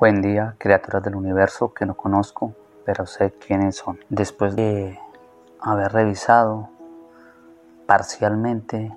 Buen 0.00 0.22
día, 0.22 0.54
criaturas 0.58 1.02
del 1.02 1.16
universo 1.16 1.74
que 1.74 1.84
no 1.84 1.96
conozco, 1.96 2.54
pero 2.84 3.04
sé 3.04 3.32
quiénes 3.32 3.74
son. 3.74 3.98
Después 4.08 4.54
de 4.54 4.96
haber 5.60 5.90
revisado 5.90 6.68
parcialmente 7.84 8.96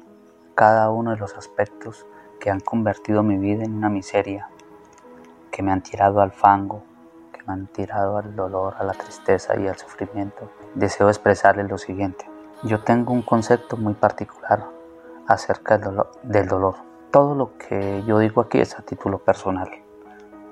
cada 0.54 0.92
uno 0.92 1.10
de 1.10 1.18
los 1.18 1.36
aspectos 1.36 2.06
que 2.40 2.52
han 2.52 2.60
convertido 2.60 3.24
mi 3.24 3.40
vida 3.40 3.64
en 3.64 3.74
una 3.74 3.90
miseria, 3.90 4.50
que 5.50 5.64
me 5.64 5.72
han 5.72 5.82
tirado 5.82 6.22
al 6.22 6.34
fango, 6.34 6.84
que 7.34 7.42
me 7.48 7.54
han 7.54 7.66
tirado 7.66 8.18
al 8.18 8.36
dolor, 8.36 8.76
a 8.78 8.84
la 8.84 8.94
tristeza 8.94 9.60
y 9.60 9.68
al 9.68 9.78
sufrimiento, 9.80 10.52
deseo 10.76 11.10
expresarles 11.10 11.68
lo 11.68 11.80
siguiente. 11.80 12.30
Yo 12.62 12.84
tengo 12.84 13.12
un 13.12 13.24
concepto 13.24 13.76
muy 13.76 13.96
particular 13.96 14.68
acerca 15.26 15.80
del 15.80 16.48
dolor. 16.48 16.76
Todo 17.10 17.34
lo 17.34 17.58
que 17.58 18.04
yo 18.04 18.20
digo 18.20 18.42
aquí 18.42 18.60
es 18.60 18.78
a 18.78 18.84
título 18.84 19.18
personal. 19.18 19.68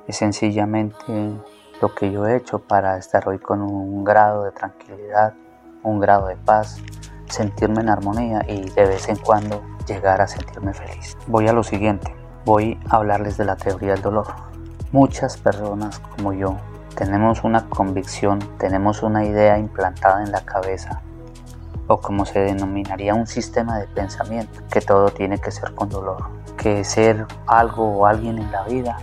Es 0.10 0.18
sencillamente 0.18 1.40
lo 1.80 1.94
que 1.94 2.12
yo 2.12 2.26
he 2.26 2.36
hecho 2.36 2.58
para 2.58 2.98
estar 2.98 3.30
hoy 3.30 3.38
con 3.38 3.62
un 3.62 4.04
grado 4.04 4.44
de 4.44 4.52
tranquilidad, 4.52 5.36
un 5.84 6.00
grado 6.00 6.26
de 6.26 6.36
paz, 6.36 6.82
sentirme 7.28 7.82
en 7.82 7.90
armonía 7.90 8.44
y 8.48 8.68
de 8.72 8.88
vez 8.88 9.08
en 9.08 9.18
cuando 9.18 9.62
llegar 9.88 10.20
a 10.20 10.26
sentirme 10.26 10.74
feliz. 10.74 11.16
Voy 11.28 11.48
a 11.48 11.54
lo 11.54 11.62
siguiente, 11.62 12.12
voy 12.44 12.80
a 12.90 12.96
hablarles 12.96 13.38
de 13.38 13.46
la 13.46 13.56
teoría 13.56 13.92
del 13.92 14.02
dolor. 14.02 14.26
Muchas 14.92 15.38
personas 15.38 16.00
como 16.00 16.34
yo 16.34 16.58
tenemos 16.96 17.44
una 17.44 17.70
convicción, 17.70 18.40
tenemos 18.58 19.04
una 19.04 19.26
idea 19.26 19.60
implantada 19.60 20.24
en 20.24 20.32
la 20.32 20.42
cabeza 20.42 21.04
o 21.86 22.02
como 22.02 22.26
se 22.26 22.40
denominaría 22.40 23.14
un 23.14 23.28
sistema 23.28 23.78
de 23.78 23.86
pensamiento, 23.86 24.60
que 24.72 24.82
todo 24.82 25.12
tiene 25.12 25.38
que 25.38 25.52
ser 25.52 25.76
con 25.76 25.88
dolor, 25.90 26.32
que 26.58 26.84
ser 26.84 27.28
algo 27.46 27.96
o 27.96 28.08
alguien 28.08 28.40
en 28.40 28.52
la 28.52 28.64
vida 28.64 28.98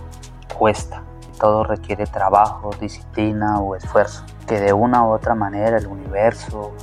cuesta, 0.57 1.03
todo 1.39 1.63
requiere 1.63 2.05
trabajo, 2.05 2.71
disciplina 2.79 3.59
o 3.59 3.75
esfuerzo, 3.75 4.23
que 4.47 4.59
de 4.59 4.73
una 4.73 5.03
u 5.05 5.11
otra 5.11 5.35
manera 5.35 5.77
el 5.77 5.87
universo, 5.87 6.73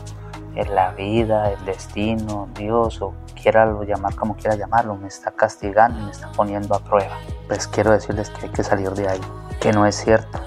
la 0.54 0.92
vida, 0.92 1.50
el 1.50 1.64
destino, 1.64 2.48
Dios 2.54 3.02
o 3.02 3.14
quiera 3.40 3.66
lo 3.66 3.82
llamar 3.82 4.14
como 4.14 4.36
quiera 4.36 4.54
llamarlo, 4.54 4.96
me 4.96 5.08
está 5.08 5.32
castigando 5.32 5.98
y 6.00 6.04
me 6.04 6.10
está 6.12 6.30
poniendo 6.32 6.74
a 6.74 6.78
prueba. 6.78 7.16
Pues 7.48 7.66
quiero 7.66 7.90
decirles 7.90 8.30
que 8.30 8.46
hay 8.46 8.52
que 8.52 8.62
salir 8.62 8.90
de 8.92 9.08
ahí, 9.08 9.20
que 9.60 9.72
no 9.72 9.86
es 9.86 9.96
cierto, 9.96 10.38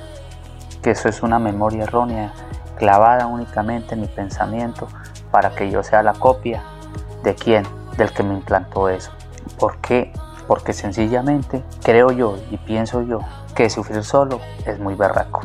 que 0.82 0.92
eso 0.92 1.10
es 1.10 1.22
una 1.22 1.40
memoria 1.40 1.84
errónea, 1.84 2.34
clavada 2.78 3.28
únicamente 3.28 3.96
en 3.96 4.02
mi 4.02 4.08
pensamiento 4.08 4.88
para 5.32 5.50
que 5.56 5.70
yo 5.70 5.84
sea 5.84 6.04
la 6.04 6.14
copia 6.14 6.64
de 7.24 7.36
quién, 7.36 7.66
del 7.98 8.12
que 8.14 8.24
me 8.24 8.36
implantó 8.36 8.88
eso. 8.88 9.12
¿Por 9.60 9.80
qué? 9.80 10.14
Porque 10.48 10.74
sencillamente 10.74 11.64
creo 11.84 12.12
yo 12.12 12.38
y 12.52 12.58
pienso 12.58 13.02
yo 13.02 13.20
que 13.56 13.70
sufrir 13.70 14.04
solo 14.04 14.40
es 14.66 14.80
muy 14.80 14.96
berraco, 14.96 15.42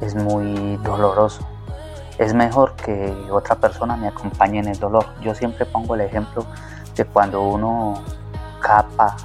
es 0.00 0.14
muy 0.14 0.76
doloroso. 0.78 1.46
Es 2.18 2.34
mejor 2.34 2.74
que 2.74 3.14
otra 3.30 3.56
persona 3.56 3.96
me 3.96 4.08
acompañe 4.08 4.58
en 4.58 4.68
el 4.68 4.78
dolor. 4.78 5.06
Yo 5.22 5.34
siempre 5.34 5.64
pongo 5.64 5.94
el 5.94 6.02
ejemplo 6.02 6.44
de 6.96 7.04
cuando 7.04 7.42
uno 7.42 8.02
capa 8.60 9.16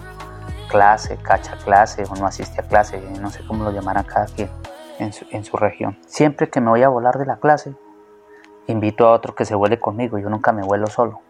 clase, 0.69 1.17
cacha 1.17 1.57
clase 1.57 2.03
o 2.09 2.15
no 2.15 2.25
asiste 2.25 2.61
a 2.61 2.63
clase, 2.63 3.01
no 3.19 3.29
sé 3.29 3.45
cómo 3.45 3.63
lo 3.63 3.71
llamarán 3.71 4.05
cada 4.05 4.25
quien 4.27 4.49
en 4.99 5.13
su, 5.13 5.25
en 5.31 5.43
su 5.43 5.57
región. 5.57 5.97
Siempre 6.07 6.49
que 6.49 6.61
me 6.61 6.69
voy 6.69 6.83
a 6.83 6.89
volar 6.89 7.17
de 7.17 7.25
la 7.25 7.37
clase, 7.37 7.75
invito 8.67 9.07
a 9.07 9.11
otro 9.11 9.35
que 9.35 9.45
se 9.45 9.55
vuele 9.55 9.79
conmigo, 9.79 10.17
yo 10.17 10.29
nunca 10.29 10.51
me 10.51 10.63
vuelo 10.63 10.87
solo. 10.87 11.21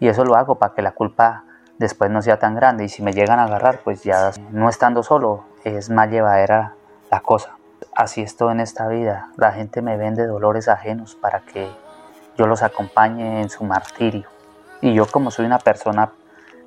Y 0.00 0.08
eso 0.08 0.24
lo 0.24 0.36
hago 0.36 0.56
para 0.56 0.74
que 0.74 0.82
la 0.82 0.92
culpa 0.92 1.44
después 1.78 2.10
no 2.10 2.22
sea 2.22 2.38
tan 2.38 2.54
grande 2.54 2.84
y 2.84 2.88
si 2.88 3.02
me 3.02 3.12
llegan 3.12 3.38
a 3.38 3.44
agarrar, 3.44 3.80
pues 3.84 4.02
ya 4.02 4.32
no 4.50 4.68
estando 4.68 5.02
solo 5.02 5.44
es 5.64 5.90
más 5.90 6.10
llevadera 6.10 6.74
la 7.10 7.20
cosa. 7.20 7.56
Así 7.94 8.22
estoy 8.22 8.52
en 8.52 8.60
esta 8.60 8.88
vida, 8.88 9.30
la 9.36 9.52
gente 9.52 9.82
me 9.82 9.96
vende 9.96 10.26
dolores 10.26 10.68
ajenos 10.68 11.14
para 11.14 11.40
que 11.40 11.70
yo 12.36 12.46
los 12.46 12.62
acompañe 12.62 13.40
en 13.40 13.48
su 13.48 13.64
martirio. 13.64 14.28
Y 14.80 14.94
yo 14.94 15.06
como 15.06 15.30
soy 15.30 15.46
una 15.46 15.58
persona 15.58 16.10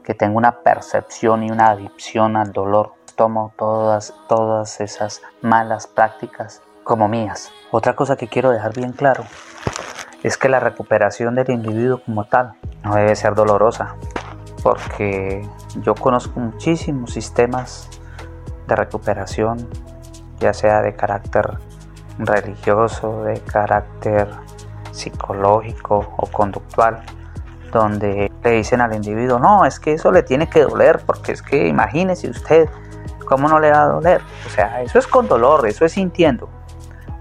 que 0.03 0.13
tengo 0.13 0.37
una 0.37 0.59
percepción 0.59 1.43
y 1.43 1.51
una 1.51 1.69
adicción 1.69 2.37
al 2.37 2.53
dolor, 2.53 2.93
tomo 3.15 3.51
todas, 3.57 4.13
todas 4.29 4.79
esas 4.79 5.21
malas 5.41 5.87
prácticas 5.87 6.61
como 6.83 7.07
mías. 7.07 7.51
Otra 7.71 7.95
cosa 7.95 8.15
que 8.15 8.27
quiero 8.27 8.51
dejar 8.51 8.73
bien 8.73 8.93
claro 8.93 9.25
es 10.23 10.37
que 10.37 10.49
la 10.49 10.59
recuperación 10.59 11.35
del 11.35 11.51
individuo 11.51 12.01
como 12.05 12.25
tal 12.25 12.53
no 12.83 12.95
debe 12.95 13.15
ser 13.15 13.35
dolorosa, 13.35 13.95
porque 14.63 15.47
yo 15.81 15.95
conozco 15.95 16.39
muchísimos 16.39 17.13
sistemas 17.13 17.89
de 18.67 18.75
recuperación, 18.75 19.67
ya 20.39 20.53
sea 20.53 20.81
de 20.81 20.95
carácter 20.95 21.57
religioso, 22.19 23.23
de 23.23 23.39
carácter 23.41 24.29
psicológico 24.91 26.13
o 26.17 26.27
conductual, 26.27 27.03
donde 27.71 28.31
le 28.43 28.51
dicen 28.51 28.81
al 28.81 28.95
individuo, 28.95 29.39
no, 29.39 29.65
es 29.65 29.79
que 29.79 29.93
eso 29.93 30.11
le 30.11 30.23
tiene 30.23 30.49
que 30.49 30.61
doler, 30.61 31.01
porque 31.05 31.31
es 31.31 31.41
que 31.41 31.67
imagínese 31.67 32.29
usted, 32.29 32.69
¿cómo 33.25 33.47
no 33.47 33.59
le 33.59 33.71
va 33.71 33.83
a 33.83 33.87
doler? 33.87 34.21
O 34.45 34.49
sea, 34.49 34.81
eso 34.81 34.99
es 34.99 35.07
con 35.07 35.27
dolor, 35.27 35.67
eso 35.67 35.85
es 35.85 35.91
sintiendo. 35.91 36.49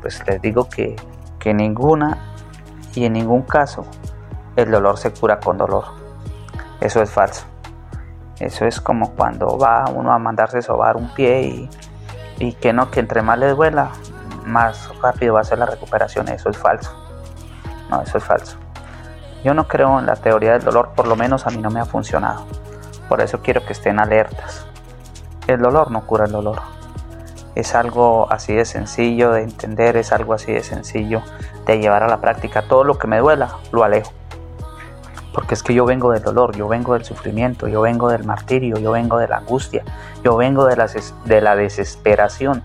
Pues 0.00 0.22
les 0.26 0.40
digo 0.40 0.68
que, 0.68 0.96
que 1.38 1.52
ninguna 1.52 2.18
y 2.94 3.04
en 3.04 3.12
ningún 3.14 3.42
caso 3.42 3.84
el 4.56 4.70
dolor 4.70 4.96
se 4.96 5.12
cura 5.12 5.38
con 5.38 5.58
dolor. 5.58 6.05
Eso 6.80 7.02
es 7.02 7.10
falso. 7.10 7.46
Eso 8.38 8.66
es 8.66 8.80
como 8.80 9.12
cuando 9.12 9.58
va 9.58 9.86
uno 9.92 10.12
a 10.12 10.18
mandarse 10.18 10.60
sobar 10.60 10.96
un 10.96 11.08
pie 11.14 11.68
y, 12.38 12.52
que 12.54 12.72
no, 12.72 12.90
que 12.90 13.00
entre 13.00 13.22
más 13.22 13.38
le 13.38 13.48
duela, 13.48 13.90
más 14.44 14.90
rápido 15.00 15.34
va 15.34 15.40
a 15.40 15.44
ser 15.44 15.58
la 15.58 15.66
recuperación. 15.66 16.28
Eso 16.28 16.50
es 16.50 16.58
falso. 16.58 16.92
No, 17.90 18.02
eso 18.02 18.18
es 18.18 18.24
falso. 18.24 18.58
Yo 19.42 19.54
no 19.54 19.68
creo 19.68 19.98
en 19.98 20.06
la 20.06 20.16
teoría 20.16 20.52
del 20.52 20.64
dolor, 20.64 20.90
por 20.94 21.06
lo 21.06 21.16
menos 21.16 21.46
a 21.46 21.50
mí 21.50 21.58
no 21.58 21.70
me 21.70 21.80
ha 21.80 21.86
funcionado. 21.86 22.44
Por 23.08 23.20
eso 23.20 23.40
quiero 23.40 23.64
que 23.64 23.72
estén 23.72 24.00
alertas. 24.00 24.66
El 25.46 25.60
dolor 25.60 25.90
no 25.90 26.06
cura 26.06 26.26
el 26.26 26.32
dolor. 26.32 26.60
Es 27.54 27.74
algo 27.74 28.30
así 28.30 28.54
de 28.54 28.66
sencillo 28.66 29.32
de 29.32 29.42
entender, 29.42 29.96
es 29.96 30.12
algo 30.12 30.34
así 30.34 30.52
de 30.52 30.62
sencillo 30.62 31.22
de 31.64 31.78
llevar 31.78 32.02
a 32.02 32.08
la 32.08 32.20
práctica. 32.20 32.62
Todo 32.68 32.84
lo 32.84 32.98
que 32.98 33.06
me 33.06 33.18
duela, 33.18 33.56
lo 33.72 33.82
alejo. 33.82 34.12
Porque 35.36 35.52
es 35.52 35.62
que 35.62 35.74
yo 35.74 35.84
vengo 35.84 36.12
del 36.12 36.22
dolor, 36.22 36.56
yo 36.56 36.66
vengo 36.66 36.94
del 36.94 37.04
sufrimiento, 37.04 37.68
yo 37.68 37.82
vengo 37.82 38.08
del 38.08 38.24
martirio, 38.24 38.78
yo 38.78 38.92
vengo 38.92 39.18
de 39.18 39.28
la 39.28 39.36
angustia, 39.36 39.84
yo 40.24 40.34
vengo 40.34 40.64
de 40.64 40.76
la, 40.76 40.88
de 41.26 41.40
la 41.42 41.54
desesperación. 41.54 42.62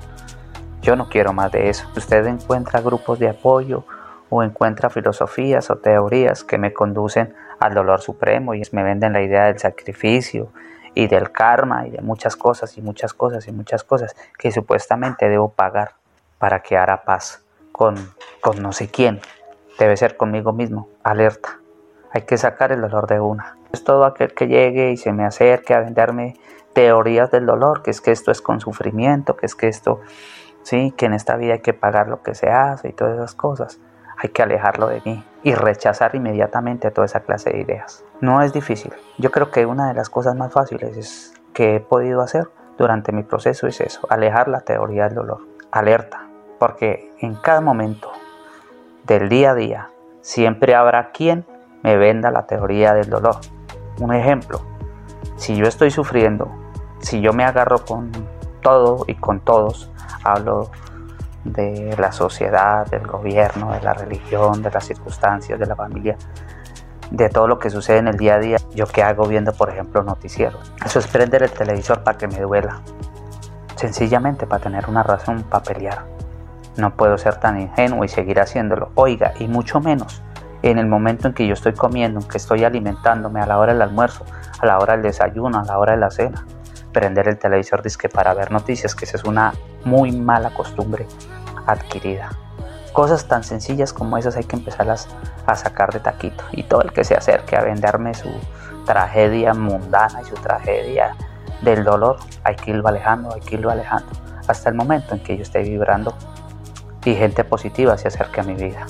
Yo 0.82 0.96
no 0.96 1.10
quiero 1.10 1.34
más 1.34 1.52
de 1.52 1.70
eso. 1.70 1.86
Usted 1.98 2.26
encuentra 2.28 2.80
grupos 2.80 3.20
de 3.20 3.28
apoyo 3.28 3.84
o 4.30 4.42
encuentra 4.42 4.90
filosofías 4.90 5.70
o 5.70 5.80
teorías 5.80 6.46
que 6.46 6.58
me 6.58 6.72
conducen 6.72 7.36
al 7.60 7.74
dolor 7.74 8.00
supremo 8.00 8.56
y 8.56 8.62
me 8.72 8.84
venden 8.84 9.12
la 9.12 9.22
idea 9.22 9.48
del 9.48 9.60
sacrificio, 9.60 10.50
y 10.94 11.08
del 11.08 11.32
karma 11.32 11.88
y 11.88 11.92
de 11.92 12.02
muchas 12.02 12.36
cosas 12.36 12.78
y 12.78 12.82
muchas 12.82 13.14
cosas 13.14 13.48
y 13.48 13.52
muchas 13.52 13.84
cosas 13.84 14.16
que 14.38 14.52
supuestamente 14.52 15.30
debo 15.30 15.50
pagar 15.50 15.96
para 16.38 16.62
que 16.62 16.78
hará 16.78 17.04
paz 17.04 17.44
con, 17.72 17.96
con 18.42 18.62
no 18.62 18.72
sé 18.72 18.90
quién. 18.90 19.22
Debe 19.80 19.96
ser 19.98 20.18
conmigo 20.18 20.54
mismo. 20.54 20.90
Alerta. 21.04 21.61
Hay 22.14 22.24
que 22.24 22.38
sacar 22.38 22.72
el 22.72 22.82
dolor 22.82 23.08
de 23.08 23.20
una. 23.20 23.58
Es 23.72 23.84
todo 23.84 24.06
aquel 24.06 24.34
que 24.34 24.48
llegue 24.48 24.92
y 24.92 24.98
se 24.98 25.14
me 25.14 25.26
acerque 25.26 25.74
a 25.74 25.80
venderme 25.80 26.36
teorías 26.74 27.32
del 27.32 27.46
dolor, 27.46 27.82
que 27.82 27.92
es 27.92 28.02
que 28.02 28.12
esto 28.12 28.32
es 28.32 28.42
con 28.42 28.60
sufrimiento, 28.60 29.36
que 29.36 29.46
es 29.46 29.56
que 29.56 29.68
esto, 29.68 30.02
sí, 30.64 30.94
que 30.98 31.06
en 31.06 31.14
esta 31.14 31.36
vida 31.36 31.54
hay 31.54 31.60
que 31.60 31.74
pagar 31.74 32.08
lo 32.08 32.22
que 32.22 32.36
se 32.36 32.50
hace 32.50 32.90
y 32.90 32.94
todas 32.94 33.16
esas 33.16 33.36
cosas. 33.36 33.80
Hay 34.18 34.30
que 34.30 34.44
alejarlo 34.44 34.88
de 34.88 35.02
mí 35.06 35.24
y 35.44 35.56
rechazar 35.56 36.16
inmediatamente 36.16 36.92
toda 36.92 37.06
esa 37.06 37.22
clase 37.22 37.52
de 37.52 37.62
ideas. 37.62 38.04
No 38.20 38.42
es 38.42 38.54
difícil. 38.54 38.94
Yo 39.18 39.32
creo 39.32 39.50
que 39.50 39.66
una 39.66 39.88
de 39.88 39.94
las 39.94 40.10
cosas 40.10 40.36
más 40.36 40.54
fáciles 40.54 40.96
es 40.96 41.34
que 41.54 41.76
he 41.76 41.80
podido 41.80 42.22
hacer 42.22 42.48
durante 42.78 43.12
mi 43.12 43.24
proceso 43.24 43.68
es 43.68 43.82
eso, 43.82 44.08
alejar 44.10 44.48
la 44.48 44.62
teoría 44.62 45.06
del 45.06 45.16
dolor. 45.16 45.40
Alerta, 45.72 46.28
porque 46.60 47.12
en 47.20 47.36
cada 47.36 47.62
momento 47.62 48.12
del 49.04 49.30
día 49.30 49.52
a 49.52 49.56
día 49.56 49.90
siempre 50.22 50.76
habrá 50.76 51.12
quien 51.12 51.46
me 51.84 51.98
venda 51.98 52.32
la 52.32 52.46
teoría 52.46 52.94
del 52.94 53.10
dolor. 53.10 53.38
Un 54.00 54.14
ejemplo, 54.14 54.62
si 55.36 55.56
yo 55.56 55.66
estoy 55.66 55.92
sufriendo, 55.92 56.52
si 57.00 57.22
yo 57.22 57.34
me 57.34 57.44
agarro 57.44 57.84
con 57.84 58.12
todo 58.62 59.06
y 59.08 59.16
con 59.16 59.40
todos, 59.40 59.92
hablo 60.24 60.70
de 61.44 61.96
la 61.98 62.12
sociedad, 62.12 62.86
del 62.88 63.08
gobierno, 63.08 63.74
de 63.74 63.82
la 63.82 63.94
religión, 63.94 64.62
de 64.62 64.70
las 64.70 64.86
circunstancias, 64.86 65.60
de 65.60 65.66
la 65.66 65.76
familia, 65.76 66.16
de 67.10 67.30
todo 67.30 67.48
lo 67.48 67.60
que 67.60 67.70
sucede 67.70 67.98
en 67.98 68.08
el 68.08 68.18
día 68.18 68.36
a 68.36 68.40
día. 68.40 68.58
Yo 68.74 68.86
qué 68.86 69.04
hago 69.04 69.26
viendo, 69.26 69.52
por 69.54 69.70
ejemplo, 69.70 70.04
noticieros. 70.04 70.72
Eso 70.86 71.00
es 71.00 71.08
prender 71.08 71.44
el 71.44 71.52
televisor 71.52 72.04
para 72.04 72.18
que 72.18 72.28
me 72.28 72.40
duela. 72.40 72.82
Sencillamente 73.76 74.46
para 74.46 74.64
tener 74.64 74.88
una 74.88 75.02
razón 75.02 75.44
para 75.44 75.64
pelear. 75.64 76.06
No 76.78 76.96
puedo 76.96 77.18
ser 77.18 77.38
tan 77.38 77.60
ingenuo 77.60 78.06
y 78.06 78.08
seguir 78.08 78.40
haciéndolo. 78.40 78.92
Oiga, 78.96 79.34
y 79.40 79.48
mucho 79.48 79.82
menos 79.82 80.22
en 80.64 80.78
el 80.78 80.88
momento 80.88 81.28
en 81.28 81.34
que 81.34 81.48
yo 81.48 81.54
estoy 81.54 81.74
comiendo, 81.74 82.20
en 82.20 82.28
que 82.28 82.38
estoy 82.38 82.64
alimentándome, 82.64 83.42
a 83.42 83.46
la 83.46 83.58
hora 83.58 83.74
del 83.74 83.82
almuerzo, 83.82 84.26
a 84.60 84.66
la 84.66 84.78
hora 84.80 84.94
del 84.94 85.04
desayuno, 85.04 85.60
a 85.60 85.66
la 85.66 85.78
hora 85.78 85.94
de 85.94 86.00
la 86.00 86.12
cena. 86.12 86.46
prender 86.92 87.30
el 87.30 87.40
televisor 87.40 87.82
disque 87.82 88.10
para 88.10 88.34
ver 88.34 88.52
noticias, 88.52 88.96
que 88.96 89.06
esa 89.06 89.16
es 89.16 89.24
una 89.24 89.54
muy 89.86 90.12
mala 90.12 90.50
costumbre 90.54 91.08
adquirida. 91.66 92.30
Cosas 92.92 93.30
tan 93.30 93.46
sencillas 93.46 93.94
como 93.94 94.18
esas 94.18 94.36
hay 94.36 94.44
que 94.44 94.58
empezarlas 94.58 95.08
a 95.46 95.56
sacar 95.56 95.94
de 95.94 96.02
taquito. 96.02 96.44
Y 96.52 96.64
todo 96.64 96.82
el 96.82 96.92
que 96.92 97.06
se 97.06 97.16
acerque 97.16 97.56
a 97.56 97.62
venderme 97.62 98.14
su 98.14 98.30
tragedia 98.86 99.54
mundana 99.54 100.22
y 100.22 100.26
su 100.26 100.36
tragedia 100.36 101.16
del 101.62 101.86
dolor, 101.86 102.18
hay 102.44 102.56
que 102.58 102.72
irlo 102.72 102.88
alejando, 102.90 103.34
hay 103.34 103.40
que 103.40 103.56
irlo 103.56 103.70
alejando. 103.70 104.10
Hasta 104.48 104.70
el 104.70 104.76
momento 104.76 105.16
en 105.16 105.24
que 105.24 105.38
yo 105.38 105.44
esté 105.44 105.62
vibrando 105.62 106.14
y 107.06 107.16
gente 107.16 107.46
positiva 107.46 107.98
se 107.98 108.10
acerque 108.10 108.42
a 108.42 108.44
mi 108.44 108.56
vida. 108.56 108.86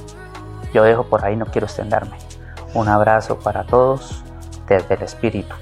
Yo 0.74 0.84
dejo 0.84 1.04
por 1.04 1.26
ahí, 1.26 1.36
no 1.36 1.46
quiero 1.46 1.68
extenderme. 1.68 2.18
Un 2.74 2.88
abrazo 2.88 3.40
para 3.40 3.66
todos 3.66 4.24
desde 4.68 4.96
el 4.96 5.04
espíritu. 5.04 5.56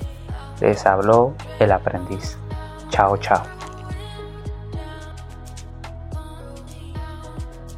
Les 0.62 0.86
habló 0.86 1.34
el 1.60 1.72
aprendiz. 1.72 2.38
Chao, 2.90 3.18
chao. 3.18 3.59